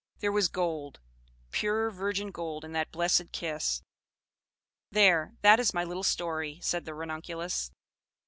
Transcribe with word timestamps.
There 0.17 0.31
was 0.31 0.47
gold, 0.49 0.99
pure 1.51 1.91
virgin 1.91 2.31
gold 2.31 2.65
in 2.65 2.71
that 2.71 2.91
blessed 2.91 3.31
kiss. 3.31 3.83
There, 4.89 5.35
that 5.43 5.59
is 5.59 5.75
my 5.75 5.83
little 5.83 6.01
story," 6.01 6.59
said 6.63 6.85
the 6.85 6.95
Ranunculus. 6.95 7.69